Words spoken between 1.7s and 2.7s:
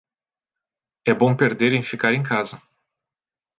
e ficar em casa.